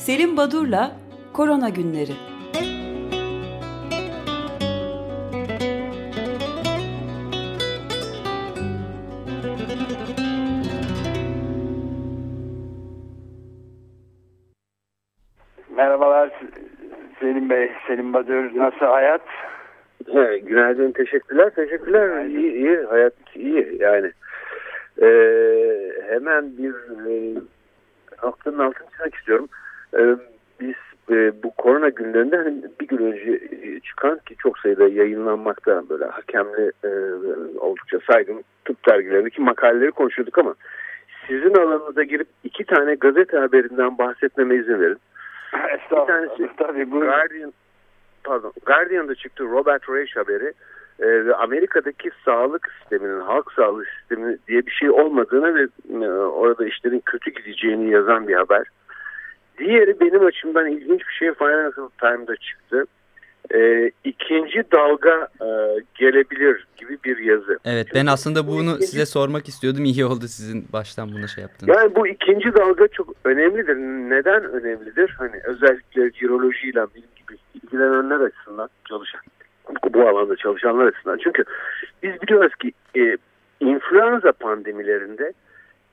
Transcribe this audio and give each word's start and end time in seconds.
Selim 0.00 0.36
Badur'la 0.36 0.92
Korona 1.32 1.68
Günleri. 1.68 2.12
Merhabalar 15.76 16.30
Selim 17.20 17.50
Bey, 17.50 17.72
Selim 17.86 18.12
Badur. 18.12 18.56
Nasıl 18.56 18.86
hayat? 18.86 19.22
He, 20.12 20.38
günaydın, 20.38 20.92
teşekkürler. 20.92 21.50
Teşekkürler. 21.50 22.06
Günaydın. 22.06 22.30
İyi, 22.30 22.52
iyi. 22.52 22.76
Hayat 22.76 23.14
iyi 23.34 23.76
yani. 23.80 24.12
Ee, 25.02 25.92
hemen 26.08 26.58
bir 26.58 26.74
e, 27.10 27.38
aklının 28.22 28.58
altını 28.58 28.88
çizmek 28.90 29.14
istiyorum. 29.14 29.48
Ee, 29.98 30.16
biz 30.60 30.74
e, 31.10 31.42
bu 31.42 31.50
korona 31.50 31.88
günlerinde 31.88 32.36
hani 32.36 32.62
bir 32.80 32.86
gün 32.88 32.98
önce 33.12 33.40
e, 33.62 33.80
çıkan 33.80 34.18
ki 34.18 34.34
çok 34.38 34.58
sayıda 34.58 34.88
yayınlanmakta 34.88 35.88
böyle 35.88 36.04
hakemli 36.04 36.72
e, 36.84 36.88
oldukça 37.58 37.98
saygın 38.10 38.44
tıp 38.64 38.88
dergilerindeki 38.88 39.40
makaleleri 39.42 39.90
konuşuyorduk 39.90 40.38
ama 40.38 40.54
sizin 41.28 41.54
alanınıza 41.54 42.02
girip 42.02 42.28
iki 42.44 42.64
tane 42.64 42.94
gazete 42.94 43.38
haberinden 43.38 43.98
bahsetmeme 43.98 44.54
izin 44.56 44.80
verin. 44.80 44.98
Estağfurullah. 45.74 46.06
tanesi- 46.06 46.50
Tabii 46.56 46.84
Guardian 46.84 47.52
pardon 48.24 48.52
Guardian'da 48.66 49.14
çıktı 49.14 49.44
Robert 49.44 49.88
Reich 49.88 50.16
haberi 50.16 50.52
e, 51.00 51.24
ve 51.26 51.34
Amerika'daki 51.34 52.10
sağlık 52.24 52.68
sisteminin 52.80 53.20
halk 53.20 53.52
sağlığı 53.52 53.84
sistemi 53.98 54.36
diye 54.48 54.66
bir 54.66 54.70
şey 54.72 54.90
olmadığını 54.90 55.54
ve 55.54 55.66
e, 56.04 56.08
orada 56.10 56.66
işlerin 56.66 57.02
kötü 57.06 57.30
gideceğini 57.30 57.90
yazan 57.90 58.28
bir 58.28 58.34
haber. 58.34 58.66
Diğeri 59.60 60.00
benim 60.00 60.26
açımdan 60.26 60.66
ilginç 60.66 61.00
bir 61.08 61.14
şey 61.18 61.34
Financial 61.34 61.88
Times'da 62.00 62.36
çıktı. 62.36 62.84
E, 63.54 63.90
ikinci 64.04 64.64
dalga 64.72 65.28
e, 65.40 65.48
gelebilir 65.94 66.66
gibi 66.76 66.98
bir 67.04 67.18
yazı. 67.18 67.58
Evet 67.64 67.86
ben 67.94 68.06
aslında 68.06 68.46
bunu 68.46 68.76
size 68.76 69.06
sormak 69.06 69.48
istiyordum. 69.48 69.84
İyi 69.84 70.04
oldu 70.04 70.28
sizin 70.28 70.66
baştan 70.72 71.08
bunu 71.12 71.28
şey 71.28 71.42
yaptınız. 71.42 71.76
Yani 71.76 71.94
bu 71.94 72.06
ikinci 72.06 72.54
dalga 72.54 72.88
çok 72.88 73.14
önemlidir. 73.24 73.76
Neden 74.10 74.44
önemlidir? 74.44 75.14
Hani 75.18 75.40
özellikle 75.44 76.02
virolojiyle 76.02 76.80
benim 76.94 77.08
gibi 77.16 77.38
ilgilenenler 77.54 78.20
açısından 78.20 78.68
çalışan 78.88 79.20
bu 79.94 80.08
alanda 80.08 80.36
çalışanlar 80.36 80.86
açısından. 80.86 81.18
Çünkü 81.24 81.44
biz 82.02 82.22
biliyoruz 82.22 82.54
ki 82.54 82.72
e, 82.96 83.16
influenza 83.60 84.32
pandemilerinde 84.32 85.32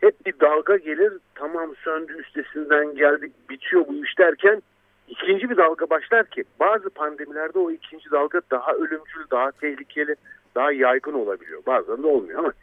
hep 0.02 0.26
bir 0.26 0.40
dalga 0.40 0.78
gelir 0.78 1.14
tamam 1.36 1.76
söndü 1.84 2.14
üstesinden 2.18 2.96
geldik 2.96 3.32
bitiyor 3.50 3.88
bu 3.88 4.06
iş 4.06 4.20
derken 4.20 4.62
ikinci 5.08 5.50
bir 5.50 5.58
dalga 5.58 5.90
başlar 5.90 6.26
ki 6.26 6.44
bazı 6.60 6.90
pandemilerde 6.90 7.60
o 7.60 7.72
ikinci 7.72 8.12
dalga 8.12 8.42
daha 8.52 8.74
ölümcül, 8.74 9.24
daha 9.32 9.52
tehlikeli, 9.52 10.16
daha 10.56 10.72
yaygın 10.72 11.14
olabiliyor. 11.14 11.62
Bazen 11.68 12.04
de 12.04 12.08
olmuyor 12.08 12.40
ama 12.40 12.54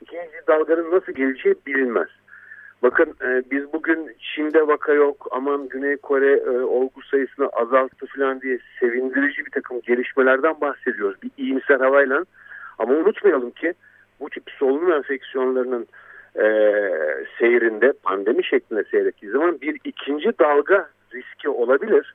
ikinci 0.00 0.46
dalganın 0.48 0.90
nasıl 0.90 1.12
geleceği 1.12 1.54
bilinmez. 1.66 2.08
Bakın 2.82 3.14
e, 3.24 3.42
biz 3.50 3.72
bugün 3.72 4.16
Çin'de 4.18 4.66
vaka 4.66 4.92
yok 4.92 5.28
aman 5.30 5.68
Güney 5.68 5.96
Kore 5.96 6.32
e, 6.32 6.50
olgu 6.50 7.02
sayısını 7.02 7.48
azalttı 7.48 8.06
falan 8.06 8.40
diye 8.40 8.58
sevindirici 8.80 9.46
bir 9.46 9.50
takım 9.50 9.80
gelişmelerden 9.80 10.60
bahsediyoruz. 10.60 11.22
Bir 11.22 11.30
iyimser 11.36 11.80
havayla 11.80 12.24
ama 12.78 12.94
unutmayalım 12.94 13.50
ki 13.50 13.74
bu 14.20 14.30
tip 14.30 14.50
solunum 14.58 14.92
enfeksiyonlarının 14.92 15.86
e, 16.36 16.44
seyrinde 17.38 17.92
pandemi 18.02 18.44
şeklinde 18.44 18.84
seyrettiği 18.84 19.32
zaman 19.32 19.60
bir 19.60 19.80
ikinci 19.84 20.38
dalga 20.38 20.88
riski 21.14 21.48
olabilir. 21.48 22.14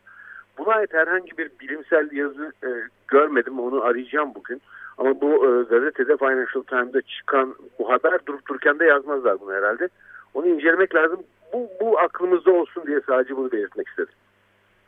Buna 0.57 0.73
ait 0.73 0.93
herhangi 0.93 1.37
bir 1.37 1.51
bilimsel 1.61 2.11
yazı 2.11 2.51
e, 2.63 2.69
görmedim 3.07 3.59
onu 3.59 3.83
arayacağım 3.83 4.35
bugün. 4.35 4.61
Ama 4.97 5.21
bu 5.21 5.27
e, 5.27 5.63
gazetede 5.63 6.17
Financial 6.17 6.63
Times'da 6.63 7.01
çıkan 7.01 7.55
bu 7.79 7.89
haber 7.89 8.25
durup 8.25 8.47
dururken 8.47 8.79
de 8.79 8.85
yazmazlar 8.85 9.39
bunu 9.39 9.53
herhalde. 9.53 9.89
Onu 10.33 10.47
incelemek 10.47 10.95
lazım. 10.95 11.19
Bu, 11.53 11.69
bu 11.81 11.99
aklımızda 11.99 12.51
olsun 12.51 12.83
diye 12.87 13.01
sadece 13.07 13.37
bunu 13.37 13.51
belirtmek 13.51 13.87
istedim. 13.87 14.13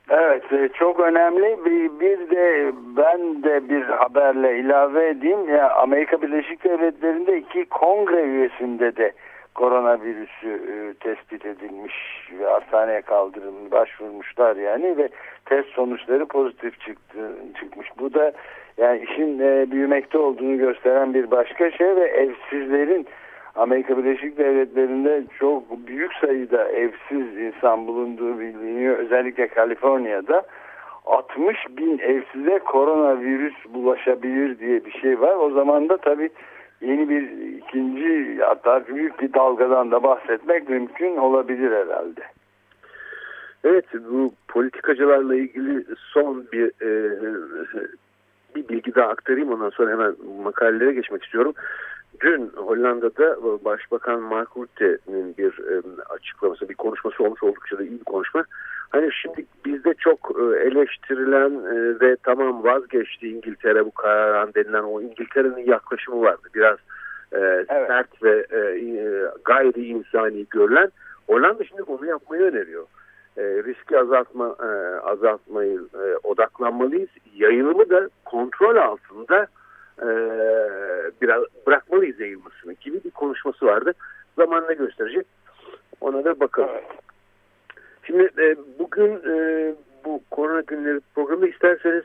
Evet 0.10 0.54
e, 0.54 0.70
çok 0.74 1.00
önemli. 1.00 1.66
Bir, 1.66 2.00
bir 2.00 2.30
de 2.30 2.72
ben 2.98 3.44
de 3.44 3.70
bir 3.70 3.84
haberle 3.84 4.60
ilave 4.60 5.10
edeyim. 5.10 5.50
Ya 5.50 5.70
Amerika 5.70 6.22
Birleşik 6.22 6.64
Devletleri'nde 6.64 7.38
iki 7.38 7.66
kongre 7.66 8.22
üyesinde 8.22 8.96
de 8.96 9.12
koronavirüsü 9.56 10.50
e, 10.50 10.94
tespit 10.94 11.46
edilmiş 11.46 11.94
ve 12.40 12.46
hastaneye 12.46 13.02
kaldırılmış 13.02 13.72
başvurmuşlar 13.72 14.56
yani 14.56 14.98
ve 14.98 15.10
test 15.46 15.70
sonuçları 15.70 16.26
pozitif 16.26 16.82
çıktı 16.82 17.32
çıkmış. 17.60 17.88
Bu 18.00 18.14
da 18.14 18.32
yani 18.78 19.00
işin 19.00 19.40
e, 19.40 19.72
büyümekte 19.72 20.18
olduğunu 20.18 20.58
gösteren 20.58 21.14
bir 21.14 21.32
başka 21.32 21.72
şey 21.72 21.96
ve 21.96 22.06
evsizlerin 22.06 23.08
Amerika 23.60 23.98
Birleşik 23.98 24.38
Devletleri'nde 24.38 25.24
çok 25.40 25.88
büyük 25.88 26.14
sayıda 26.14 26.68
evsiz 26.68 27.38
insan 27.38 27.88
bulunduğu 27.88 28.40
biliniyor. 28.40 28.98
Özellikle 28.98 29.48
Kaliforniya'da 29.48 30.44
60 31.06 31.58
bin 31.70 32.00
evsize 32.00 32.60
koronavirüs 32.60 33.54
bulaşabilir 33.74 34.60
diye 34.60 34.86
bir 34.86 34.92
şey 34.92 35.22
var. 35.22 35.36
O 35.36 35.52
zaman 35.52 35.90
da 35.90 35.98
tabii 35.98 36.30
yeni 36.82 37.10
bir 37.10 37.32
ikinci 37.58 38.40
hatta 38.42 38.88
büyük 38.88 39.22
bir 39.22 39.34
dalgadan 39.34 39.92
da 39.92 40.04
bahsetmek 40.04 40.70
mümkün 40.70 41.18
olabilir 41.18 41.72
herhalde. 41.72 42.22
Evet 43.64 43.86
bu 44.12 44.32
politikacılarla 44.48 45.36
ilgili 45.36 45.86
son 46.14 46.46
bir 46.54 46.66
e, 46.82 47.20
bir 48.56 48.70
bilgi 48.70 48.96
daha 48.96 49.08
aktarayım 49.08 49.52
ondan 49.52 49.70
sonra 49.70 49.92
hemen 49.92 50.16
makalelere 50.44 50.94
geçmek 50.94 51.24
istiyorum. 51.24 51.54
Dün 52.22 52.52
Hollanda'da 52.56 53.38
Başbakan 53.66 54.22
Mark 54.22 54.58
Rutte'nin 54.58 55.38
bir 55.38 55.60
e, 55.60 55.82
açıklaması, 56.10 56.70
bir 56.70 56.76
konuşması 56.76 57.24
olmuş 57.24 57.44
oldukça 57.44 57.78
da 57.78 57.84
iyi 57.84 58.00
bir 58.00 58.04
konuşma. 58.04 58.44
Hani 58.90 59.10
şimdi 59.22 59.46
bizde 59.66 59.94
çok 59.94 60.32
e, 60.40 60.60
eleştirilen 60.60 61.52
e, 61.52 62.00
ve 62.00 62.16
tamam 62.24 62.64
vazgeçti 62.64 63.30
İngiltere 63.30 63.86
bu 63.86 63.92
karardan 63.92 64.54
denilen 64.54 64.84
o 64.84 65.02
İngiltere'nin 65.02 65.66
yaklaşımı 65.66 66.22
vardı. 66.22 66.48
Biraz 66.56 66.78
e, 67.34 67.66
sert 67.68 68.24
ve 68.24 68.46
e, 68.52 68.58
e, 68.58 69.26
gayri 69.46 69.86
insani 69.86 70.46
görülen. 70.50 70.92
Hollanda 71.28 71.64
şimdi 71.64 71.84
onu 71.84 72.06
yapmayı 72.06 72.42
öneriyor. 72.42 72.86
E, 73.38 73.44
riski 73.44 74.00
azaltma 74.00 74.56
e, 74.64 75.00
azaltmayı 75.00 75.80
e, 75.94 76.28
odaklanmalıyız. 76.28 77.10
Yayılımı 77.36 77.90
da 77.90 78.10
kontrol 78.26 78.76
altında 78.76 79.48
e, 80.02 80.10
biraz 81.22 81.44
bırakmalıyız 81.68 82.20
yayılmasını 82.20 82.74
gibi 82.74 83.04
bir 83.04 83.12
konuşması 83.12 83.66
vardı. 83.66 83.94
Zaman 84.38 84.66
ne 84.70 84.74
gösterecek? 84.74 85.28
Ona 86.02 86.24
da 86.24 86.40
bakalım. 86.40 86.82
Şimdi 88.04 88.30
e, 88.40 88.56
bugün 88.80 89.22
e, 89.30 89.76
bu 90.06 90.22
korona 90.32 90.62
günleri 90.62 91.00
programı 91.16 91.48
isterseniz 91.48 92.04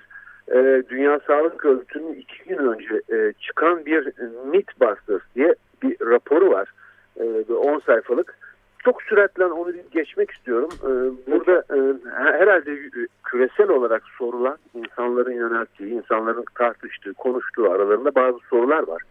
e, 0.49 0.83
Dünya 0.88 1.21
Sağlık 1.27 1.65
Örgütü'nün 1.65 2.15
iki 2.15 2.44
gün 2.49 2.59
önce 2.59 3.03
e, 3.12 3.33
çıkan 3.41 3.87
bir 3.87 4.12
Mythbusters 4.44 5.22
diye 5.34 5.54
bir 5.83 5.97
raporu 6.00 6.50
var. 6.50 6.72
E, 7.21 7.53
10 7.53 7.78
sayfalık. 7.78 8.38
Çok 8.84 9.03
süratle 9.03 9.45
onu 9.45 9.72
geçmek 9.91 10.31
istiyorum. 10.31 10.71
E, 10.83 10.91
burada 11.31 11.65
e, 11.77 11.78
herhalde 12.15 12.78
küresel 13.25 13.69
olarak 13.69 14.03
sorulan 14.19 14.56
insanların 14.75 15.33
yönelttiği, 15.33 15.91
insanların 15.91 16.45
tartıştığı, 16.55 17.15
konuştuğu 17.15 17.71
aralarında 17.71 18.15
bazı 18.15 18.39
sorular 18.50 18.89
var. 18.89 19.03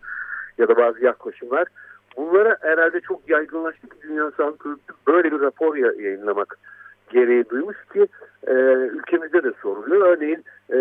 Ya 0.57 0.67
da 0.67 0.77
bazı 0.77 1.03
yaklaşımlar. 1.05 1.67
Bunlara 2.17 2.57
herhalde 2.61 3.01
çok 3.01 3.29
yaygınlaştı 3.29 3.87
ki 3.87 3.95
Dünya 4.03 4.31
Sağlık 4.37 4.65
Örgütü 4.65 4.93
böyle 5.07 5.31
bir 5.31 5.39
rapor 5.39 5.75
ya- 5.75 5.93
yayınlamak 5.99 6.57
gereği 7.09 7.49
duymuş 7.49 7.77
ki 7.93 8.07
e, 8.47 8.53
ülkemizde 8.97 9.43
de 9.43 9.51
soruluyor. 9.61 10.07
Örneğin 10.07 10.43
e, 10.69 10.77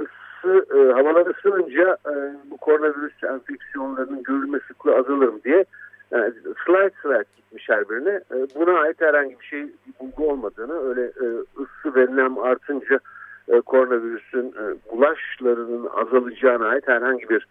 ısı, 0.00 0.66
e, 0.74 0.92
havalar 0.92 1.26
ısınınca 1.26 1.96
e, 2.06 2.12
bu 2.50 2.56
koronavirüs 2.56 3.24
enfeksiyonlarının 3.24 4.22
görülme 4.22 4.58
sıklığı 4.68 4.96
azalır 4.96 5.28
mı 5.28 5.38
diye 5.44 5.64
yani 6.10 6.32
slide 6.66 6.90
slide 7.02 7.24
gitmiş 7.36 7.68
her 7.68 7.88
birine. 7.88 8.10
E, 8.10 8.36
buna 8.54 8.78
ait 8.78 9.00
herhangi 9.00 9.40
bir 9.40 9.44
şey 9.44 9.62
bir 9.62 9.92
bulgu 10.00 10.30
olmadığını 10.30 10.88
öyle 10.88 11.02
e, 11.02 11.26
ısı 11.60 11.94
ve 11.94 12.16
nem 12.16 12.38
artınca 12.38 13.00
e, 13.48 13.60
koronavirüsün 13.60 14.54
bulaşlarının 14.92 15.88
azalacağına 15.94 16.66
ait 16.66 16.88
herhangi 16.88 17.28
bir 17.28 17.46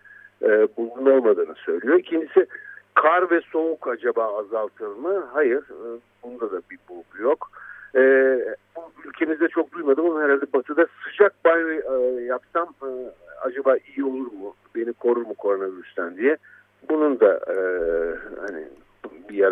bulgunun 0.78 1.12
olmadığını 1.12 1.56
söylüyor. 1.56 2.00
İkincisi 2.00 2.48
kar 2.94 3.32
ve 3.32 3.42
soğuk 3.52 3.88
acaba 3.88 4.40
azaltır 4.40 4.88
mı? 4.88 5.26
Hayır. 5.34 5.64
Bunda 6.24 6.52
da 6.52 6.62
bir 6.72 6.80
bulgu 6.90 7.22
yok. 7.24 7.52
Bu 8.76 8.92
ülkemizde 9.06 9.48
çok 9.48 9.72
duymadım 9.72 10.06
ama 10.06 10.22
herhalde 10.22 10.46
batıda 10.54 10.88
sıcak 11.04 11.46
banyo 11.46 12.20
yapsam 12.20 12.74
acaba 13.42 13.78
iyi 13.78 14.06
olur 14.06 14.32
mu? 14.32 14.56
Beni 14.76 14.94
korur 14.94 15.26
mu 15.26 15.34
koronavirüsten 15.34 16.18
diye. 16.18 16.38
Bunun 16.90 17.20
da 17.20 17.40
e, 17.48 17.58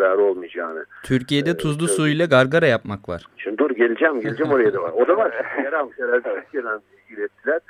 yararı 0.06 0.22
olmayacağını. 0.22 0.86
Türkiye'de 1.02 1.50
Evet, 1.50 1.60
tuzlu 1.60 1.86
evet. 1.86 1.96
suyla 1.96 2.26
gargara 2.26 2.66
yapmak 2.66 3.08
var. 3.08 3.26
Şimdi 3.36 3.58
dur 3.58 3.70
geleceğim 3.70 4.20
geleceğim 4.20 4.52
oraya 4.52 4.72
da 4.74 4.82
var. 4.82 4.92
O 4.92 5.08
da 5.08 5.16
var. 5.16 5.32
Yer 5.64 5.72
almış 5.72 5.98
herhalde 5.98 6.40
Türkiye'den 6.40 6.80
ilettiler. 7.10 7.60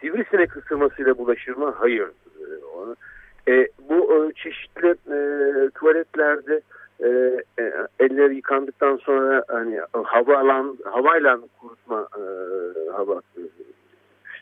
Sivrisinek 0.00 0.56
ısırmasıyla 0.56 1.18
bulaşır 1.18 1.56
mı? 1.56 1.74
Hayır. 1.78 2.08
E, 3.48 3.68
bu 3.88 4.14
e, 4.14 4.32
çeşitli 4.32 4.88
e, 4.88 5.18
tuvaletlerde 5.70 6.60
e, 7.00 7.08
e, 7.58 7.72
eller 8.00 8.30
yıkandıktan 8.30 8.96
sonra 8.96 9.44
hani 9.48 9.80
hava 10.04 10.38
alan 10.38 10.78
havayla 10.84 11.38
kurutma 11.60 12.08
e, 12.18 12.22
hava 12.90 13.20
e, 13.36 13.42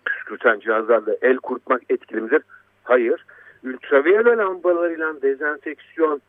püskürten 0.04 0.60
cihazlarla 0.60 1.16
el 1.22 1.36
kurutmak 1.36 1.82
etkili 1.88 2.20
midir? 2.20 2.42
Hayır. 2.84 3.24
Ultraviyole 3.64 4.36
lambalarıyla 4.36 5.22
dezenfeksiyon 5.22 6.22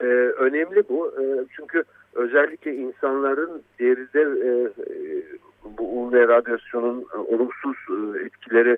e, 0.00 0.06
önemli 0.38 0.82
bu. 0.88 1.08
E, 1.08 1.22
çünkü 1.56 1.84
özellikle 2.14 2.74
insanların 2.74 3.62
deride 3.80 4.20
e, 4.20 4.50
e 4.62 5.22
bu 5.78 6.02
UV 6.02 6.28
radyasyonun 6.28 7.06
e, 7.14 7.16
olumsuz 7.16 7.76
e, 7.90 8.24
etkileri, 8.24 8.76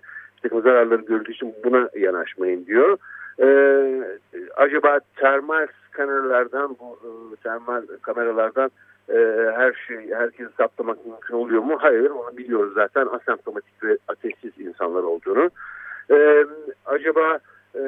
zararları 0.53 1.03
görüldüğü 1.03 1.33
için 1.33 1.55
buna 1.65 1.89
yanaşmayın 1.97 2.67
diyor. 2.67 2.99
Ee, 3.41 4.19
acaba 4.57 5.01
termal 5.17 5.67
skanerlerden 5.89 6.69
bu 6.69 6.99
e, 7.05 7.37
termal 7.37 7.83
kameralardan 8.03 8.71
e, 9.09 9.17
her 9.57 9.73
şey 9.87 10.11
herkesi 10.15 10.51
saptamak 10.57 11.07
mümkün 11.07 11.35
oluyor 11.35 11.63
mu? 11.63 11.77
Hayır 11.81 12.11
onu 12.11 12.37
biliyoruz 12.37 12.73
zaten 12.75 13.07
asemptomatik 13.07 13.85
ve 13.85 13.99
ateşsiz 14.09 14.53
insanlar 14.59 15.03
olduğunu. 15.03 15.51
Ee, 16.11 16.47
acaba 16.87 17.39
e, 17.75 17.83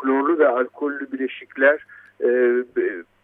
klorlu 0.00 0.38
ve 0.38 0.48
alkollü 0.48 1.12
bileşikler 1.12 1.86
e, 2.20 2.28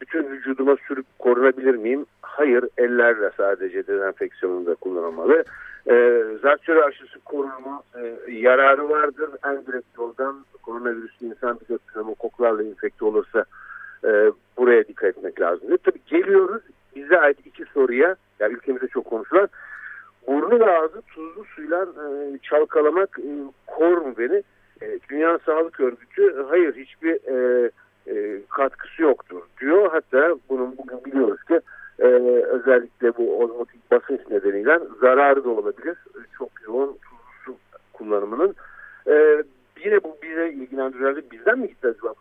bütün 0.01 0.31
vücuduma 0.31 0.77
sürüp 0.89 1.07
korunabilir 1.19 1.75
miyim? 1.75 2.07
Hayır 2.23 2.65
ellerle 2.79 3.31
sadece 3.37 3.87
dezenfeksiyonunda 3.87 4.75
kullanılmalı. 4.75 5.45
E, 5.91 6.25
Zatürre 6.43 6.83
aşısı 6.85 7.21
korunma 7.25 7.83
e, 8.01 8.33
yararı 8.33 8.89
vardır. 8.89 9.31
En 9.47 9.67
direkt 9.67 9.99
yoldan 9.99 10.45
koronavirüs 10.63 11.23
insan 11.23 11.59
bir 11.71 11.79
pneumokoklarla 11.79 12.63
infekte 12.63 13.05
olursa 13.05 13.45
e, 14.05 14.33
buraya 14.57 14.89
dikkat 14.89 15.17
etmek 15.17 15.41
lazım. 15.41 15.73
E, 15.73 15.77
tabii 15.77 16.01
geliyoruz 16.07 16.63
bize 16.97 17.21
ait 17.21 17.47
iki 17.47 17.65
soruya. 17.65 18.17
Yani 18.41 18.55
ülkemizde 18.55 18.89
çok 18.89 19.05
konuşulan. 19.05 19.49
Burnu 20.27 20.61
ve 20.61 20.79
ağzı 20.79 21.03
tuzlu 21.03 21.45
suyla 21.45 21.83
e, 21.83 22.39
çalkalamak 22.39 23.19
e, 23.19 23.31
kor 23.67 23.97
mu 23.97 24.15
beni? 24.19 24.43
E, 24.83 24.99
Dünya 25.11 25.39
Sağlık 25.39 25.81
Örgütü 25.81 26.45
hayır 26.49 26.77
hiçbir 26.77 27.15
e, 27.15 27.71
e, 28.07 28.43
katkısı 28.49 29.03
yoktur 29.03 29.43
diyor. 29.61 29.91
Hatta 29.93 30.37
bunun 30.49 30.79
bugün 30.79 31.05
biliyoruz 31.05 31.45
ki 31.45 31.61
e, 31.99 32.07
özellikle 32.45 33.17
bu 33.17 33.39
ozmotik 33.39 33.91
basınç 33.91 34.21
nedeniyle 34.31 34.81
zararı 35.01 35.45
da 35.45 35.51
olabilir. 35.51 35.97
Çok 36.39 36.51
yoğun 36.67 36.87
tuzlu 36.87 37.19
su 37.45 37.57
kullanımının. 37.93 38.55
E, 39.07 39.43
yine 39.85 40.05
bu 40.05 40.17
bize 40.23 40.49
ilgilendirirdi. 40.49 41.31
Bizden 41.33 41.59
mi 41.59 41.69
gitti 41.69 41.89
acaba 41.89 42.15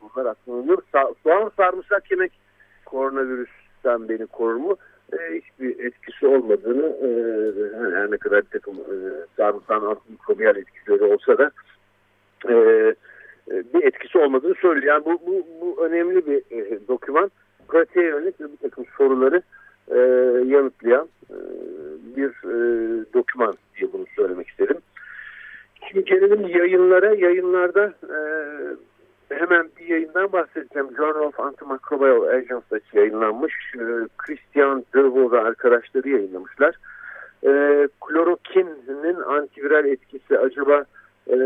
bunlar 0.00 0.26
aklına 0.26 0.76
Sa 0.92 1.12
soğan 1.22 1.50
sarımsak 1.56 2.10
yemek 2.10 2.32
koronavirüsten 2.84 4.08
beni 4.08 4.26
korur 4.26 4.54
mu? 4.54 4.76
E, 5.12 5.34
hiçbir 5.34 5.84
etkisi 5.84 6.26
olmadığını 6.26 6.86
e, 6.86 7.08
her 7.96 8.10
ne 8.10 8.16
kadar 8.16 8.42
bir 8.44 8.50
takım 8.50 8.74
e, 8.74 8.96
sarımsağın 9.36 9.86
antimikrobiyal 9.86 10.56
etkileri 10.56 11.04
olsa 11.04 11.38
da 11.38 11.50
e, 12.48 12.52
e, 12.52 12.94
bir 13.74 13.84
etkisi 13.84 14.18
olmadığını 14.18 14.54
söylüyor. 14.54 14.94
Yani 14.94 15.04
bu, 15.04 15.20
bu, 15.26 15.46
bu 15.60 15.84
önemli 15.86 16.26
bir 16.26 16.42
e, 16.50 16.88
doküman. 16.88 17.30
Pratiğe 17.68 18.06
yönelik 18.06 18.40
bir 18.40 18.56
takım 18.56 18.84
soruları 18.96 19.42
e, 19.88 19.98
yanıtlayan 20.46 21.08
e, 21.30 21.36
bir 22.16 22.28
e, 22.28 22.54
doküman 23.14 23.54
diye 23.76 23.92
bunu 23.92 24.04
söylemek 24.16 24.48
istedim. 24.48 24.76
Şimdi 25.88 26.04
gelelim 26.04 26.48
yayınlara. 26.48 27.14
Yayınlarda 27.14 27.94
e, 28.08 28.16
hemen 29.34 29.68
bir 29.78 29.86
yayından 29.86 30.32
bahsedeceğim. 30.32 30.88
Journal 30.96 31.20
of 31.20 31.40
Antimicrobial 31.40 32.22
Agents'da 32.22 32.80
yayınlanmış. 32.92 33.54
E, 33.74 33.84
Christian 34.18 34.84
Dervaux 34.94 35.32
ve 35.32 35.40
arkadaşları 35.40 36.08
yayınlamışlar. 36.08 36.74
E, 37.46 37.88
klorokinin 38.00 39.20
antiviral 39.20 39.84
etkisi 39.84 40.38
acaba 40.38 40.84
e, 41.30 41.36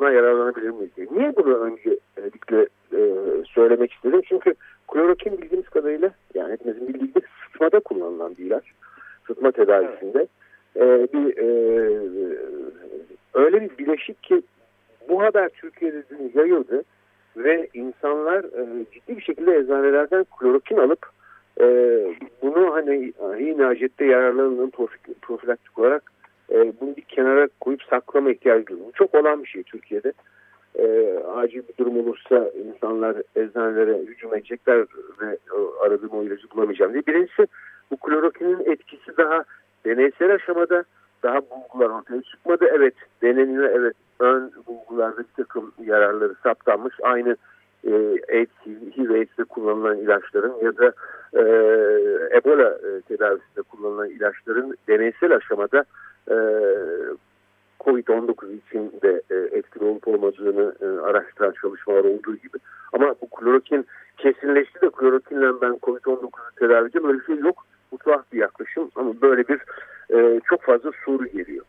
Covid-19'da 0.00 0.06
biz 0.06 0.06
buna 0.06 0.10
yararlanabilir 0.10 0.70
miyiz 0.70 0.90
diye. 0.96 1.06
Niye 1.10 1.36
bunu 1.36 1.54
öncelikle 1.54 2.66
e, 2.92 3.00
söylemek 3.44 3.92
istedim? 3.92 4.22
Çünkü 4.28 4.54
klorokin 4.88 5.38
bildiğimiz 5.38 5.68
kadarıyla 5.68 6.10
yani 6.34 6.52
hepimizin 6.52 6.88
bildiği 6.88 7.12
gibi 7.12 7.20
sıtmada 7.44 7.80
kullanılan 7.80 8.36
bir 8.38 8.44
ilaç. 8.44 8.64
Sıtma 9.26 9.52
tedavisinde. 9.52 10.26
E, 10.76 10.82
bir 11.12 11.38
e, 11.38 11.46
öyle 13.34 13.60
bir 13.60 13.78
bileşik 13.78 14.22
ki 14.22 14.42
bu 15.08 15.22
haber 15.22 15.48
Türkiye'de 15.48 16.02
dün 16.10 16.32
yayıldı 16.34 16.82
ve 17.36 17.68
insanlar 17.74 18.44
e, 18.44 18.84
ciddi 18.92 19.16
bir 19.16 19.22
şekilde 19.22 19.56
eczanelerden 19.56 20.26
klorokin 20.38 20.76
alıp 20.76 21.06
e, 21.60 21.66
bunu 22.42 22.74
hani 22.74 23.12
yine 23.38 23.66
acette 23.66 24.04
yararlanılan 24.04 24.70
profilaktik 25.22 25.78
olarak 25.78 26.02
e, 26.50 26.72
bunu 26.80 26.96
bir 26.96 27.02
kenara 27.02 27.48
koyup 27.70 27.82
saklama 27.82 28.30
ihtiyacı. 28.30 28.80
Bu 28.80 28.92
çok 28.94 29.14
olan 29.14 29.42
bir 29.42 29.48
şey 29.48 29.62
Türkiye'de. 29.62 30.12
E, 30.78 31.18
acil 31.34 31.62
bir 31.68 31.76
durum 31.78 31.98
olursa 31.98 32.50
insanlar 32.66 33.16
eczanelere 33.36 33.98
hücum 33.98 34.34
edecekler 34.34 34.78
ve 35.20 35.38
o, 35.56 35.74
aradığım 35.86 36.10
o 36.10 36.22
ilacı 36.22 36.50
bulamayacağım 36.54 36.92
diye. 36.92 37.06
Birincisi 37.06 37.46
bu 37.90 37.96
klorokinin 37.96 38.72
etkisi 38.72 39.16
daha 39.16 39.44
deneysel 39.84 40.34
aşamada 40.34 40.84
daha 41.22 41.40
bulgular 41.50 41.90
ortaya 41.90 42.22
çıkmadı. 42.22 42.64
Evet 42.72 42.94
deneniyor 43.22 43.70
evet 43.70 43.96
ön 44.20 44.52
bulgularda 44.66 45.18
bir 45.18 45.44
takım 45.44 45.72
yararları 45.84 46.34
saptanmış. 46.42 46.94
Aynı 47.02 47.36
e, 47.84 47.92
AIDS, 48.32 48.50
HIV 48.96 49.10
AIDS'de 49.10 49.44
kullanılan 49.44 49.98
ilaçların 49.98 50.54
ya 50.62 50.76
da 50.76 50.92
e, 51.32 51.42
Ebola 52.36 52.68
e, 52.68 53.00
tedavisinde 53.00 53.62
kullanılan 53.62 54.10
ilaçların 54.10 54.76
deneysel 54.88 55.36
aşamada 55.36 55.84
e, 56.30 56.36
Covid-19 57.80 58.58
için 58.66 58.92
de 59.02 59.22
e, 59.30 59.58
etkili 59.58 59.84
olup 59.84 60.08
olmadığını 60.08 60.74
e, 60.80 60.86
araştıran 60.86 61.54
çalışmalar 61.62 62.04
olduğu 62.04 62.36
gibi. 62.36 62.58
Ama 62.92 63.14
bu 63.22 63.30
klorokin 63.30 63.86
kesinleşti 64.18 64.80
de 64.80 64.90
klorokinle 64.90 65.60
ben 65.60 65.72
Covid-19'u 65.72 66.30
tedavi 66.58 66.84
edeceğim 66.84 67.08
öyle 67.08 67.18
bir 67.18 67.24
şey 67.24 67.36
yok. 67.36 67.66
Bu 67.92 67.98
tuhaf 67.98 68.32
bir 68.32 68.38
yaklaşım 68.38 68.90
ama 68.94 69.20
böyle 69.22 69.48
bir 69.48 69.60
e, 70.14 70.40
çok 70.44 70.62
fazla 70.62 70.90
soru 71.04 71.26
geliyor. 71.26 71.64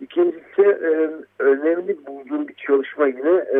İkincisi 0.00 0.62
e, 0.62 1.10
önemli 1.38 2.06
bulduğum 2.06 2.48
bir 2.48 2.54
çalışma 2.54 3.06
yine 3.06 3.30
e, 3.30 3.58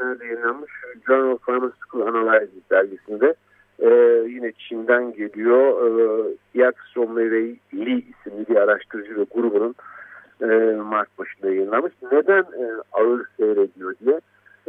nerede 0.00 0.26
yayınlanmış? 0.26 0.72
Journal 1.06 1.32
of 1.32 1.42
Pharmaceutical 1.42 2.06
Analysis 2.06 2.70
dergisinde 2.70 3.34
e, 3.78 3.88
yine 4.28 4.52
Çin'den 4.52 5.12
geliyor. 5.12 5.86
E, 5.86 6.22
Yak 6.54 6.74
Somley 6.94 7.30
Li 7.74 7.94
isimli 7.98 8.48
bir 8.48 8.56
araştırıcı 8.56 9.16
ve 9.16 9.24
grubunun 9.34 9.74
e, 10.42 10.76
Mart 10.76 11.18
başında 11.18 11.50
yayınlamış. 11.50 11.92
Neden 12.12 12.42
e, 12.42 12.82
ağır 12.92 13.26
seyrediyor 13.36 13.94
diye. 14.04 14.20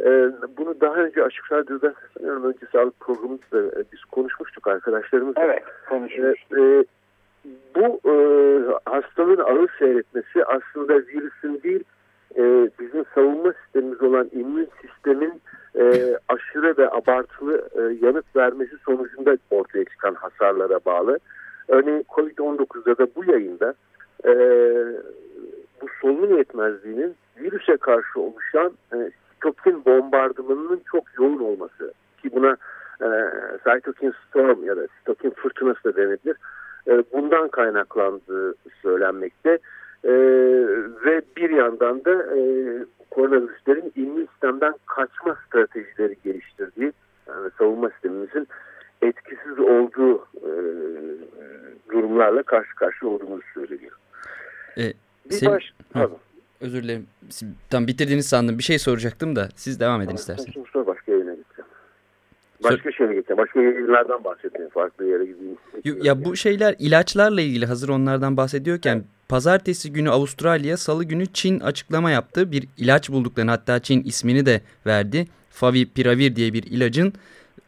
E, 0.04 0.32
bunu 0.58 0.80
daha 0.80 0.94
önce 0.94 1.24
Açık 1.24 1.52
Radyo'da 1.52 1.94
sanıyorum 2.14 2.44
önce 2.44 2.66
sağlık 2.72 3.00
programımızda 3.00 3.80
e, 3.80 3.84
biz 3.92 4.04
konuşmuştuk 4.04 4.66
arkadaşlarımızla. 4.66 5.42
Evet 5.44 5.62
konuşmuştuk. 5.88 6.58
E, 6.58 6.62
e, 6.62 6.84
bu 7.76 8.00
e, 8.10 8.14
hastalığın 8.90 9.38
ağır 9.38 9.70
seyretmesi 9.78 10.44
aslında 10.44 10.94
virüsün 10.94 11.60
değil 11.62 11.84
e, 12.36 12.70
bizim 12.80 13.04
savunma 13.14 13.52
sistemimiz 13.52 14.02
olan 14.02 14.30
immün 14.32 14.68
sistemin 14.82 15.42
e, 15.78 16.16
aşırı 16.28 16.76
ve 16.78 16.90
abartılı 16.90 17.68
e, 17.74 18.06
yanıt 18.06 18.36
vermesi 18.36 18.76
sonucunda 18.84 19.36
ortaya 19.50 19.84
çıkan 19.84 20.14
hasarlara 20.14 20.80
bağlı. 20.86 21.18
Örneğin 21.68 22.04
COVID-19'da 22.08 22.98
da 22.98 23.06
bu 23.16 23.32
yayında 23.32 23.74
e, 24.24 24.32
solunum 26.10 26.38
yetmezliğinin 26.38 27.14
virüse 27.40 27.76
karşı 27.76 28.20
oluşan 28.20 28.72
e, 28.92 29.10
sitokin 29.32 29.84
bombardımanının 29.84 30.82
çok 30.92 31.04
yoğun 31.18 31.38
olması 31.38 31.92
ki 32.22 32.30
buna 32.32 32.56
e, 33.00 33.08
cytokine 33.64 34.12
storm 34.28 34.64
ya 34.64 34.76
da 34.76 34.86
sitokin 34.98 35.30
fırtınası 35.30 35.84
da 35.84 35.96
denebilir. 35.96 36.36
E, 36.88 37.02
bundan 37.12 37.48
kaynaklandığı 37.48 38.54
söylenmekte. 38.82 39.58
E, 40.04 40.12
ve 41.04 41.22
bir 41.36 41.50
yandan 41.50 42.04
da 42.04 42.36
e, 42.36 42.40
koronavirüslerin 43.10 43.92
immün 43.96 44.26
sistemden 44.26 44.74
kaçma 44.86 45.36
stratejileri 45.46 46.16
geliştirdiği 46.24 46.92
yani 47.28 47.50
savunma 47.58 47.90
sistemimizin 47.90 48.48
etkisiz 49.02 49.58
olduğu 49.58 50.18
e, 50.18 50.50
durumlarla 51.92 52.42
karşı 52.42 52.74
karşıya 52.74 53.10
olduğumuz 53.10 53.44
söyleniyor. 53.54 53.96
E, 54.78 54.92
bir 55.30 55.34
sen... 55.34 55.52
baş... 55.52 55.72
Özür 56.60 56.82
dilerim. 56.82 57.06
Tam 57.70 57.86
bitirdiğiniz 57.86 58.28
sandım. 58.28 58.58
Bir 58.58 58.62
şey 58.62 58.78
soracaktım 58.78 59.36
da 59.36 59.48
siz 59.56 59.80
devam 59.80 60.00
edin 60.00 60.06
tamam, 60.06 60.16
isterseniz. 60.16 60.52
Şimdi 60.52 60.68
sor 60.72 60.86
başka 60.86 61.12
yayına 61.12 61.34
gideceğim. 61.34 61.70
Başka 62.64 62.92
şeye 62.92 63.14
gittim. 63.14 63.36
Başka 63.36 63.60
yayınlardan 63.60 64.24
bahsettim. 64.24 64.68
Farklı 64.68 65.04
yere 65.04 65.24
gideyim. 65.24 65.56
Ya 66.04 66.24
bu 66.24 66.36
şeyler 66.36 66.74
ilaçlarla 66.78 67.40
ilgili 67.40 67.66
hazır 67.66 67.88
onlardan 67.88 68.36
bahsediyorken 68.36 68.96
evet. 68.96 69.04
pazartesi 69.28 69.92
günü 69.92 70.10
Avustralya, 70.10 70.76
salı 70.76 71.04
günü 71.04 71.26
Çin 71.26 71.60
açıklama 71.60 72.10
yaptı. 72.10 72.52
Bir 72.52 72.68
ilaç 72.76 73.10
bulduklarını 73.10 73.50
hatta 73.50 73.78
Çin 73.78 74.02
ismini 74.02 74.46
de 74.46 74.60
verdi. 74.86 75.26
Favipiravir 75.50 76.36
diye 76.36 76.52
bir 76.52 76.62
ilacın 76.62 77.12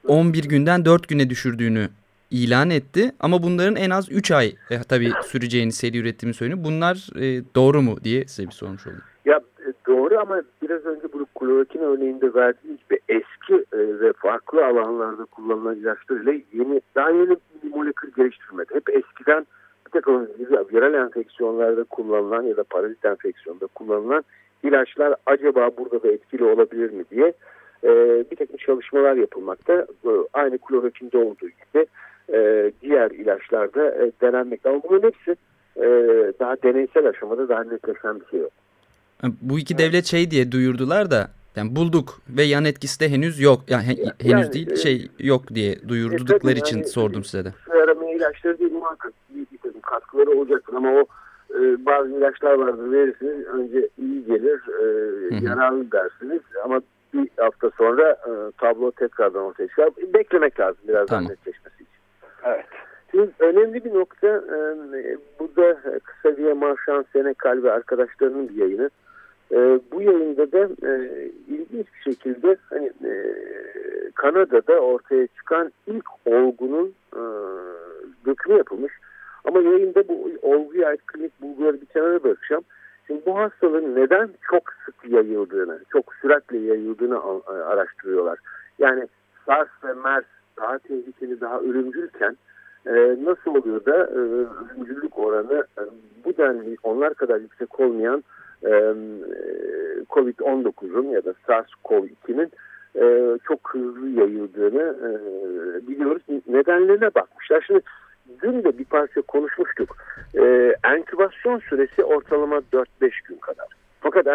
11 0.08 0.44
günden 0.44 0.84
4 0.84 1.08
güne 1.08 1.30
düşürdüğünü 1.30 1.88
ilan 2.32 2.70
etti. 2.70 3.12
Ama 3.20 3.42
bunların 3.42 3.76
en 3.76 3.90
az 3.90 4.12
3 4.12 4.30
ay 4.30 4.46
e, 4.70 4.78
tabii 4.88 5.10
süreceğini 5.22 5.72
seri 5.72 5.98
üretimi 5.98 6.34
söylüyor. 6.34 6.58
Bunlar 6.64 6.96
e, 7.16 7.42
doğru 7.56 7.82
mu 7.82 7.96
diye 8.04 8.24
size 8.26 8.48
bir 8.48 8.54
sormuş 8.54 8.86
oldum. 8.86 9.02
Ya 9.24 9.40
e, 9.66 9.72
doğru 9.86 10.18
ama 10.18 10.42
biraz 10.62 10.86
önce 10.86 11.12
bu 11.12 11.26
klorokin 11.34 11.80
örneğinde 11.80 12.34
verdiğimiz 12.34 12.80
gibi 12.88 13.00
eski 13.08 13.54
e, 13.72 13.78
ve 14.00 14.12
farklı 14.12 14.66
alanlarda 14.66 15.24
kullanılan 15.24 15.76
ilaçlarıyla 15.76 16.32
yeni, 16.32 16.80
daha 16.94 17.10
yeni 17.10 17.36
bir 17.64 17.70
molekül 17.70 18.10
geliştirmedi. 18.16 18.74
Hep 18.74 18.88
eskiden 18.88 19.46
bir 19.86 19.90
takım 19.90 20.28
viral 20.72 20.94
enfeksiyonlarda 20.94 21.84
kullanılan 21.84 22.42
ya 22.42 22.56
da 22.56 22.64
parazit 22.64 23.04
enfeksiyonda 23.04 23.66
kullanılan 23.66 24.24
ilaçlar 24.62 25.14
acaba 25.26 25.70
burada 25.78 26.02
da 26.02 26.08
etkili 26.08 26.44
olabilir 26.44 26.90
mi 26.90 27.04
diye 27.10 27.32
e, 27.84 27.90
bir 28.30 28.36
takım 28.36 28.56
çalışmalar 28.56 29.16
yapılmakta. 29.16 29.86
Aynı 30.32 30.58
klorokinde 30.58 31.18
olduğu 31.18 31.48
gibi 31.48 31.86
e, 32.28 32.72
diğer 32.82 33.10
ilaçlarda 33.10 34.04
e, 34.04 34.12
denenmekte. 34.22 34.68
Ama 34.68 34.82
bunların 34.82 35.08
hepsi 35.08 35.36
e, 35.76 35.86
daha 36.40 36.56
deneysel 36.62 37.08
aşamada 37.08 37.48
daha 37.48 37.64
netleşen 37.64 38.20
bir 38.20 38.26
şey 38.26 38.40
yok. 38.40 38.52
Bu 39.42 39.58
iki 39.58 39.78
devlet 39.78 40.04
şey 40.04 40.30
diye 40.30 40.52
duyurdular 40.52 41.10
da 41.10 41.30
yani 41.56 41.76
bulduk 41.76 42.08
ve 42.28 42.42
yan 42.42 42.64
etkisi 42.64 43.00
de 43.00 43.08
henüz 43.08 43.40
yok. 43.40 43.60
Yani 43.68 43.82
he, 43.82 43.94
henüz 44.28 44.44
yani, 44.44 44.52
değil 44.52 44.76
şey 44.76 45.08
yok 45.18 45.48
diye 45.48 45.88
duyurdukları 45.88 46.54
e, 46.54 46.58
için 46.58 46.76
yani, 46.76 46.88
sordum 46.88 47.24
size 47.24 47.44
de. 47.44 47.52
Su 47.64 47.72
aramaya 47.72 48.14
ilaçları 48.16 48.58
değil 48.58 48.72
muhakkak 48.72 49.12
bir, 49.30 49.46
bir 49.52 49.58
takım 49.58 49.80
katkıları 49.80 50.30
olacaktır 50.30 50.74
ama 50.74 50.92
o 50.92 51.04
e, 51.54 51.86
bazı 51.86 52.10
ilaçlar 52.10 52.52
vardır 52.52 52.92
verirsiniz 52.92 53.46
önce 53.46 53.88
iyi 53.98 54.24
gelir 54.24 54.60
e, 54.82 54.84
yararlı 55.44 55.92
dersiniz 55.92 56.40
ama 56.64 56.80
bir 57.14 57.28
hafta 57.36 57.70
sonra 57.78 58.10
e, 58.10 58.30
tablo 58.60 58.90
tekrardan 58.90 59.42
ortaya 59.42 59.68
çıkar. 59.68 59.90
Beklemek 60.14 60.60
lazım 60.60 60.80
biraz 60.88 61.06
tamam. 61.06 61.24
netleşmesi 61.24 61.74
için. 61.74 61.91
Evet. 62.44 62.66
Şimdi 63.10 63.30
önemli 63.38 63.84
bir 63.84 63.94
nokta 63.94 64.26
e, 64.26 65.16
bu 65.40 65.56
da 65.56 65.76
kısa 66.04 66.36
diye 66.36 66.52
Marşan 66.52 67.04
Senekal 67.12 67.62
ve 67.62 67.72
arkadaşlarının 67.72 68.48
bir 68.48 68.54
yayını. 68.54 68.90
E, 69.52 69.80
bu 69.92 70.02
yayında 70.02 70.52
da 70.52 70.88
e, 70.88 71.24
ilginç 71.48 71.86
bir 71.94 72.12
şekilde 72.12 72.56
hani 72.70 72.86
e, 73.04 73.34
Kanada'da 74.14 74.80
ortaya 74.80 75.26
çıkan 75.26 75.72
ilk 75.86 76.04
olgunun 76.26 76.94
e, 77.12 77.22
dökümü 78.26 78.58
yapılmış. 78.58 78.92
Ama 79.44 79.60
yayında 79.60 80.08
bu 80.08 80.30
olguya 80.42 80.88
ait 80.88 81.06
klinik 81.06 81.42
bulguları 81.42 81.80
bir 81.80 81.86
kenara 81.86 82.24
bırakacağım. 82.24 82.64
Şimdi 83.06 83.26
bu 83.26 83.38
hastalığın 83.38 83.96
neden 83.96 84.30
çok 84.50 84.62
sık 84.84 84.94
yayıldığını, 85.12 85.80
çok 85.92 86.14
süratle 86.14 86.58
yayıldığını 86.58 87.20
araştırıyorlar. 87.46 88.38
Yani 88.78 89.08
SARS 89.46 89.68
ve 89.84 89.92
MERS 89.92 90.24
daha 90.56 90.78
tehlikeli, 90.78 91.40
daha 91.40 91.60
ölümcülken 91.60 92.36
e, 92.86 93.16
nasıl 93.24 93.54
oluyor 93.54 93.84
da 93.84 93.96
e, 94.04 94.18
ölümcüllük 94.18 95.18
oranı 95.18 95.66
e, 95.78 95.82
bu 96.24 96.36
denli 96.36 96.76
onlar 96.82 97.14
kadar 97.14 97.40
yüksek 97.40 97.80
olmayan 97.80 98.24
Covid-19'un 100.10 101.08
ya 101.08 101.24
da 101.24 101.34
SARS-CoV-2'nin 101.46 102.50
çok 103.44 103.74
hızlı 103.74 104.08
yayıldığını 104.08 104.96
biliyoruz. 105.88 106.22
Nedenlerine 106.46 107.14
bakmışlar. 107.14 107.64
Şimdi 107.66 107.80
dün 108.42 108.64
de 108.64 108.78
bir 108.78 108.84
parça 108.84 109.22
konuşmuştuk. 109.22 109.96
Enkübasyon 110.84 111.58
süresi 111.58 112.04
ortalama 112.04 112.56
4-5 112.72 112.84
gün 113.28 113.36
kadar. 113.36 113.66
Fakat 114.00 114.26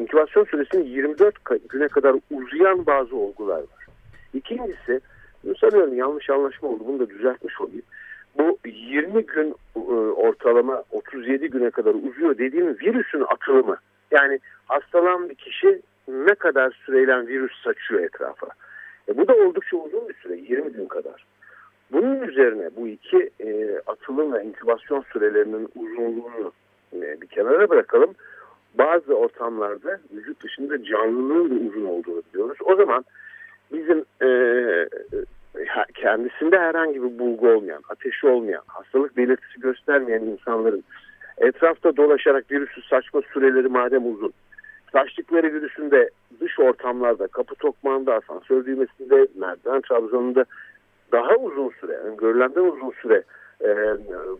inkübasyon 0.00 0.44
süresinin 0.44 0.84
24 0.84 1.34
güne 1.68 1.88
kadar 1.88 2.16
uzayan 2.30 2.86
bazı 2.86 3.16
olgular 3.16 3.58
var. 3.58 3.86
İkincisi, 4.34 5.00
sanıyorum 5.60 5.94
yanlış 5.94 6.30
anlaşma 6.30 6.68
oldu. 6.68 6.84
Bunu 6.86 6.98
da 6.98 7.10
düzeltmiş 7.10 7.60
olayım 7.60 7.82
bu 8.38 8.58
20 8.64 9.26
gün 9.26 9.54
e, 9.76 9.80
ortalama 10.10 10.82
37 10.90 11.50
güne 11.50 11.70
kadar 11.70 11.94
uzuyor 11.94 12.38
dediğim 12.38 12.66
virüsün 12.66 13.24
atılımı. 13.28 13.76
Yani 14.10 14.38
hastalanan 14.66 15.28
bir 15.28 15.34
kişi 15.34 15.82
ne 16.08 16.34
kadar 16.34 16.70
süreyle 16.86 17.26
virüs 17.26 17.62
saçıyor 17.64 18.00
etrafa. 18.00 18.46
E 19.08 19.16
bu 19.16 19.28
da 19.28 19.34
oldukça 19.34 19.76
uzun 19.76 20.08
bir 20.08 20.14
süre 20.14 20.36
20 20.36 20.72
gün 20.72 20.86
kadar. 20.86 21.24
Bunun 21.92 22.22
üzerine 22.22 22.70
bu 22.76 22.88
iki 22.88 23.30
e, 23.40 23.78
atılım 23.86 24.32
ve 24.32 24.44
inkübasyon 24.44 25.04
sürelerinin 25.12 25.68
uzunluğunu 25.76 26.52
e, 26.92 27.20
bir 27.20 27.26
kenara 27.26 27.70
bırakalım. 27.70 28.14
Bazı 28.74 29.14
ortamlarda 29.14 30.00
vücut 30.12 30.44
dışında 30.44 30.84
canlılığın 30.84 31.50
da 31.50 31.68
uzun 31.68 31.84
olduğunu 31.84 32.22
biliyoruz. 32.32 32.58
O 32.64 32.76
zaman 32.76 33.04
bizim 33.72 34.04
e, 34.22 34.28
kendisinde 35.94 36.58
herhangi 36.58 37.02
bir 37.02 37.18
bulgu 37.18 37.48
olmayan, 37.48 37.82
ateşi 37.88 38.26
olmayan, 38.26 38.62
hastalık 38.66 39.16
belirtisi 39.16 39.60
göstermeyen 39.60 40.20
insanların 40.20 40.84
etrafta 41.38 41.96
dolaşarak 41.96 42.50
virüsü 42.50 42.82
saçma 42.82 43.22
süreleri 43.32 43.68
madem 43.68 44.12
uzun, 44.14 44.32
saçtıkları 44.92 45.52
virüsün 45.52 45.90
de 45.90 46.10
dış 46.40 46.60
ortamlarda, 46.60 47.26
kapı 47.26 47.54
tokmağında, 47.54 48.14
asansör 48.14 48.66
düğmesinde, 48.66 49.26
merdiven 49.34 49.80
trabzanında 49.80 50.44
daha 51.12 51.36
uzun 51.36 51.72
süre, 51.80 51.92
yani 51.92 52.16
görülenden 52.16 52.60
uzun 52.60 52.90
süre 53.02 53.22
e, 53.60 53.70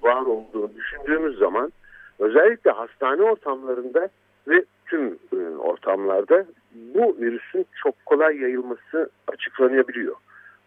var 0.03 0.23
olduğunu 0.23 0.71
düşündüğümüz 0.77 1.39
zaman 1.39 1.73
özellikle 2.19 2.71
hastane 2.71 3.23
ortamlarında 3.23 4.09
ve 4.49 4.65
tüm 4.88 5.18
e, 5.33 5.57
ortamlarda 5.57 6.47
bu 6.75 7.16
virüsün 7.21 7.66
çok 7.83 8.07
kolay 8.07 8.37
yayılması 8.37 9.11
açıklanabiliyor. 9.28 10.16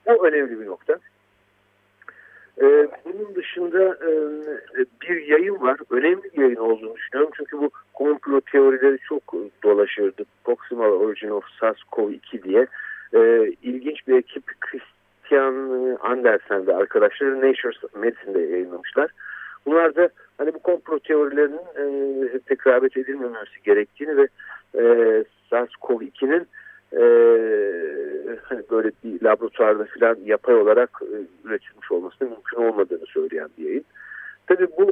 Bu 0.07 0.27
önemli 0.27 0.59
bir 0.59 0.65
nokta. 0.65 0.99
Ee, 2.61 2.87
bunun 3.05 3.35
dışında 3.35 3.83
e, 3.83 4.11
bir 5.01 5.27
yayın 5.27 5.61
var. 5.61 5.77
Önemli 5.89 6.23
bir 6.23 6.41
yayın 6.41 6.55
olduğunu 6.55 6.95
düşünüyorum. 6.95 7.33
Çünkü 7.37 7.57
bu 7.57 7.69
komplo 7.93 8.41
teorileri 8.41 8.97
çok 8.99 9.33
dolaşırdı. 9.63 10.25
Proximal 10.43 10.91
Origin 10.91 11.29
of 11.29 11.43
SARS-CoV-2 11.61 12.43
diye. 12.43 12.67
E, 13.13 13.51
ilginç 13.63 14.07
bir 14.07 14.15
ekip 14.17 14.43
Christian 14.61 15.53
Andersen 16.01 16.67
ve 16.67 16.75
arkadaşları 16.75 17.37
Nature 17.37 17.99
Medicine'de 17.99 18.39
yayınlamışlar. 18.39 19.11
Bunlar 19.65 19.95
da 19.95 20.09
hani 20.37 20.53
bu 20.53 20.59
komplo 20.59 20.99
teorilerinin 20.99 21.59
e, 22.35 22.39
tekrar 22.39 22.83
edilmemesi 22.83 23.63
gerektiğini 23.63 24.17
ve 24.17 24.27
e, 24.75 24.83
SARS-CoV-2'nin 25.51 26.47
e, 26.93 27.03
hani 28.43 28.63
böyle 28.71 28.91
bir 29.03 29.25
laboratuvarda 29.25 29.85
falan 29.85 30.17
yapay 30.25 30.55
olarak 30.55 30.89
e, 31.01 31.47
üretilmiş 31.47 31.91
olmasının 31.91 32.29
mümkün 32.29 32.57
olmadığını 32.57 33.05
söyleyen 33.05 33.49
bir 33.57 33.65
yayın. 33.65 33.85
Tabii 34.47 34.67
bu 34.77 34.91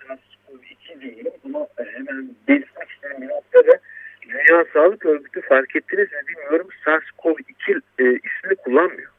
SARS-CoV-2 0.00 1.00
değil 1.00 1.30
ama 1.44 1.66
hemen 1.76 2.28
belirtmek 2.48 2.90
isteyen 2.90 3.22
bir 3.22 3.28
noktada 3.28 3.78
Dünya 4.22 4.64
Sağlık 4.72 5.06
Örgütü 5.06 5.40
fark 5.40 5.76
ettiniz 5.76 6.08
mi 6.12 6.18
bilmiyorum 6.28 6.68
SARS-CoV-2 6.84 7.80
e, 7.98 8.04
ismini 8.04 8.54
kullanmıyor. 8.64 9.10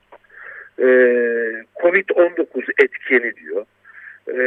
E, 0.79 0.85
Covid-19 1.75 2.71
etkeni 2.83 3.35
diyor. 3.35 3.65
E, 4.35 4.41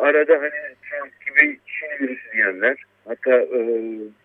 arada 0.00 0.34
hani 0.34 0.50
Trump 0.82 1.12
gibi 1.26 1.58
Çin 1.66 2.06
virüsü 2.06 2.32
diyenler 2.32 2.84
hatta 3.08 3.32
e, 3.32 3.58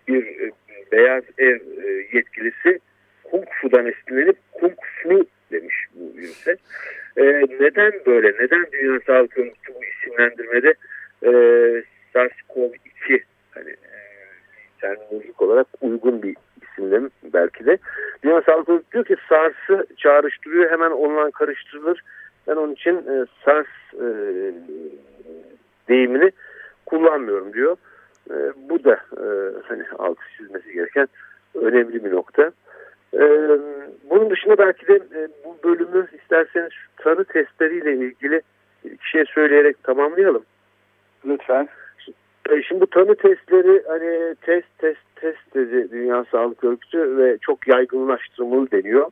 bir 0.07 0.25
e, 0.25 0.51
beyaz 0.91 1.23
ev 1.37 1.59
e, 1.83 2.07
yetkilisi 2.13 2.79
Kung 3.23 3.45
Fu'dan 3.61 3.85
esinlenip 3.85 4.37
Kung 4.51 4.73
Flu 5.03 5.25
demiş 5.51 5.75
bu 5.95 6.17
virüse. 6.17 6.55
E, 7.17 7.23
neden 7.59 7.93
böyle? 8.05 8.33
Neden 8.39 8.65
Dünya 8.71 8.99
Sağlık 9.07 9.37
Örgütü 9.37 9.73
bu 9.75 9.79
isimlendirmede 9.83 10.73
e, 11.23 11.29
SARS-CoV-2 12.13 13.23
hani 13.51 13.69
e, 13.69 13.97
terminolojik 14.81 15.41
olarak 15.41 15.67
uygun 15.81 16.23
bir 16.23 16.35
isimlem 16.61 17.09
belki 17.23 17.65
de. 17.65 17.77
Dünya 18.23 18.41
Sağlık 18.41 18.69
Örgütü 18.69 18.91
diyor 18.91 19.05
ki 19.05 19.15
SARS'ı 19.29 19.87
çağrıştırıyor 19.97 20.71
hemen 20.71 20.91
onunla 20.91 21.31
karıştırılır. 21.31 22.03
Ben 22.47 22.55
onun 22.55 22.73
için 22.73 22.95
e, 22.95 23.25
SARS 23.45 23.67
deyimini 26.19 26.31
kullanmıyorum 26.85 27.53
diyor. 27.53 27.77
E, 28.31 28.35
bu 28.69 28.83
da 28.83 28.93
e, 28.93 29.25
hani 29.63 29.83
altı 29.99 30.21
çizmesi 30.37 30.73
gereken 30.73 31.07
önemli 31.55 32.05
bir 32.05 32.11
nokta. 32.11 32.51
E, 33.13 33.49
bunun 34.09 34.29
dışında 34.29 34.57
belki 34.57 34.87
de 34.87 34.95
e, 34.95 35.27
bu 35.45 35.57
bölümü 35.63 36.07
isterseniz 36.21 36.71
tanı 36.97 37.23
testleriyle 37.23 37.93
ilgili 37.93 38.41
bir 38.85 39.07
şey 39.11 39.25
söyleyerek 39.25 39.83
tamamlayalım. 39.83 40.43
Lütfen. 41.25 41.69
E, 42.49 42.63
şimdi 42.63 42.81
bu 42.81 42.87
tanı 42.87 43.15
testleri 43.15 43.83
hani 43.87 44.35
test 44.41 44.77
test 44.77 45.15
test 45.15 45.55
dedi 45.55 45.91
Dünya 45.91 46.25
Sağlık 46.31 46.63
Örgütü 46.63 47.17
ve 47.17 47.37
çok 47.41 47.67
yaygınlaştırılmalı 47.67 48.71
deniyor. 48.71 49.11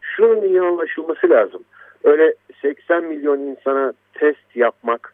şunun 0.00 0.42
iyi 0.42 0.60
anlaşılması 0.60 1.30
lazım. 1.30 1.62
Öyle 2.04 2.34
80 2.62 3.04
milyon 3.04 3.38
insana 3.38 3.92
test 4.14 4.56
yapmak, 4.56 5.11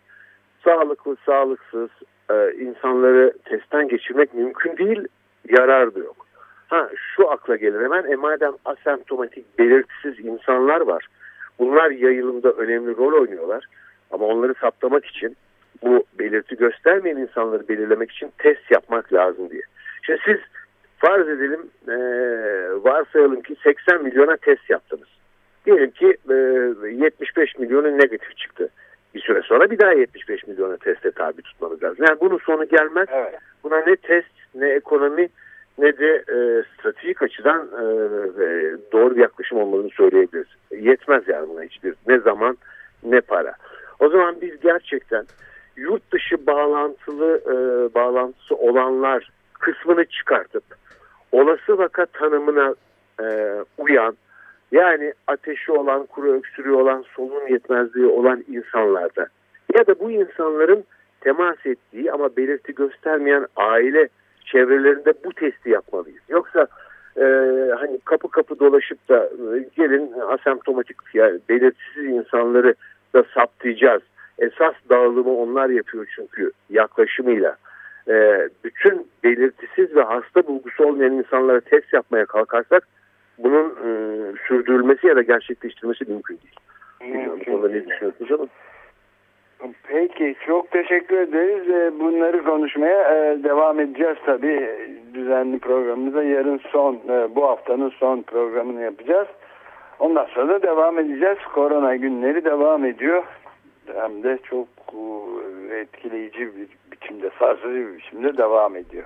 sağlıklı 0.69 1.17
sağlıksız 1.27 1.91
e, 2.31 2.53
insanları 2.53 3.33
testten 3.45 3.89
geçirmek 3.89 4.35
mümkün 4.35 4.77
değil, 4.77 5.09
yarar 5.49 5.95
da 5.95 5.99
yok. 5.99 6.27
Ha 6.69 6.91
şu 7.15 7.31
akla 7.31 7.57
gelir 7.57 7.81
hemen 7.81 8.05
e 8.05 8.17
madem 8.17 8.53
asemptomatik 8.65 9.59
belirtisiz 9.59 10.25
insanlar 10.25 10.81
var. 10.81 11.07
Bunlar 11.59 11.91
yayılımda 11.91 12.53
önemli 12.53 12.97
rol 12.97 13.21
oynuyorlar. 13.21 13.65
Ama 14.11 14.27
onları 14.27 14.55
saptamak 14.55 15.07
için 15.07 15.37
bu 15.83 16.05
belirti 16.19 16.57
göstermeyen 16.57 17.17
insanları 17.17 17.69
belirlemek 17.69 18.11
için 18.11 18.31
test 18.39 18.71
yapmak 18.71 19.13
lazım 19.13 19.51
diye. 19.51 19.63
Şimdi 20.03 20.21
siz 20.25 20.39
farz 20.99 21.29
edelim 21.29 21.61
e, 21.89 21.97
varsayalım 22.85 23.43
ki 23.43 23.57
80 23.63 24.05
milyona 24.05 24.37
test 24.37 24.71
yaptınız. 24.71 25.09
Diyelim 25.67 25.91
ki 25.91 26.17
e, 26.31 26.35
75 26.35 27.59
milyonu 27.59 27.99
negatif 27.99 28.37
çıktı. 28.37 28.71
Bir 29.15 29.21
süre 29.21 29.43
sonra 29.43 29.71
bir 29.71 29.79
daha 29.79 29.93
75 29.93 30.47
milyona 30.47 30.77
teste 30.77 31.11
tabi 31.11 31.43
tutmanız 31.43 31.83
lazım. 31.83 32.05
Yani 32.09 32.21
bunun 32.21 32.38
sonu 32.38 32.69
gelmez. 32.69 33.09
Evet. 33.12 33.35
Buna 33.65 33.81
ne 33.81 33.97
test 33.97 34.31
ne 34.55 34.69
ekonomi 34.69 35.29
ne 35.79 35.99
de 35.99 36.25
e, 36.29 36.62
stratejik 36.75 37.23
açıdan 37.23 37.67
e, 37.67 37.85
doğru 38.93 39.17
bir 39.17 39.21
yaklaşım 39.21 39.59
olmadığını 39.59 39.91
söyleyebiliriz. 39.91 40.49
Yetmez 40.71 41.29
yani 41.29 41.49
buna 41.49 41.62
hiçbir 41.62 41.95
ne 42.07 42.19
zaman 42.19 42.59
ne 43.03 43.21
para. 43.21 43.55
O 44.00 44.09
zaman 44.09 44.41
biz 44.41 44.61
gerçekten 44.61 45.25
yurt 45.77 46.12
dışı 46.12 46.47
bağlantılı 46.47 47.41
e, 47.47 47.55
bağlantısı 47.95 48.55
olanlar 48.55 49.31
kısmını 49.53 50.05
çıkartıp 50.05 50.65
olası 51.33 51.79
vaka 51.79 52.07
tanımına 52.07 52.75
e, 53.23 53.55
uyan 53.79 54.17
yani 54.73 55.13
ateşi 55.27 55.73
olan, 55.73 56.07
kuru 56.07 56.33
öksürüğü 56.33 56.73
olan, 56.73 57.05
solunum 57.17 57.49
yetmezliği 57.49 58.07
olan 58.07 58.45
insanlarda 58.49 59.27
ya 59.75 59.87
da 59.87 60.01
bu 60.01 60.11
insanların 60.11 60.85
temas 61.21 61.67
ettiği 61.67 62.13
ama 62.13 62.37
belirti 62.37 62.75
göstermeyen 62.75 63.47
aile 63.57 64.09
çevrelerinde 64.45 65.13
bu 65.25 65.33
testi 65.33 65.71
yapmalıyız. 65.71 66.23
Yoksa 66.29 66.67
e, 67.17 67.25
hani 67.79 67.99
kapı 68.05 68.31
kapı 68.31 68.59
dolaşıp 68.59 69.09
da 69.09 69.25
e, 69.25 69.69
gelin 69.77 70.13
asemptomatik 70.29 70.97
yani 71.15 71.39
belirtisiz 71.49 72.05
insanları 72.05 72.75
da 73.15 73.25
saptayacağız. 73.35 74.03
Esas 74.39 74.75
dağılımı 74.91 75.37
onlar 75.37 75.69
yapıyor 75.69 76.07
çünkü 76.17 76.53
yaklaşımıyla. 76.71 77.57
E, 78.09 78.49
bütün 78.65 79.07
belirtisiz 79.25 79.97
ve 79.97 80.03
hasta 80.03 80.47
bulgusu 80.47 80.85
olmayan 80.85 81.13
insanlara 81.13 81.61
test 81.61 81.93
yapmaya 81.93 82.27
kalkarsak 82.27 82.89
bunun 83.38 83.71
e, 83.71 83.90
sürdürülmesi 84.49 85.07
ya 85.07 85.16
da 85.16 85.23
gerçekleştirilmesi 85.23 86.04
mümkün 86.04 86.38
değil. 86.42 86.57
Bilmiyorum 87.00 87.40
konuda 87.47 87.68
ne 87.68 87.87
düşünüyorsunuz 87.87 88.33
ama. 88.33 88.47
Peki 89.83 90.37
çok 90.47 90.71
teşekkür 90.71 91.16
ederiz. 91.16 91.71
E, 91.71 92.00
bunları 92.00 92.45
konuşmaya 92.45 93.02
e, 93.14 93.45
devam 93.45 93.80
edeceğiz 93.80 94.16
tabii. 94.26 94.71
Düzenli 95.14 95.59
programımıza 95.59 96.23
yarın 96.23 96.61
son 96.73 96.95
e, 96.95 97.35
bu 97.35 97.49
haftanın 97.49 97.90
son 97.90 98.23
programını 98.23 98.83
yapacağız. 98.83 99.28
Ondan 99.99 100.25
sonra 100.25 100.49
da 100.49 100.62
devam 100.62 100.99
edeceğiz. 100.99 101.38
Korona 101.54 101.97
günleri 101.97 102.45
devam 102.45 102.85
ediyor. 102.85 103.23
Hem 103.95 104.23
de 104.23 104.38
çok 104.50 104.68
etkileyici 105.71 106.38
bir 106.38 106.68
biçimde, 106.92 107.30
sarsıcı 107.38 107.75
bir 107.75 107.97
biçimde 107.97 108.37
devam 108.37 108.76
ediyor. 108.76 109.04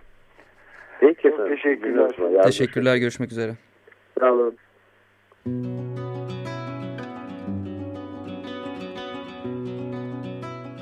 Peki 1.01 1.23
çok. 1.23 1.49
Teşekkürler. 1.49 2.11
Teşekkürler. 2.43 2.97
Görüşmek 2.97 3.33
üzere. 3.33 3.53
Sağ 4.21 4.33
olun. 4.33 4.57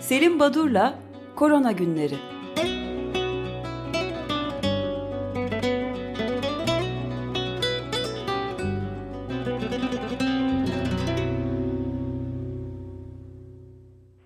Selim 0.01 0.39
Badur'la 0.41 0.99
Korona 1.37 1.73
Günleri 1.73 2.17